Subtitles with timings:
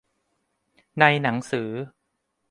[0.99, 1.69] ในหนังสือ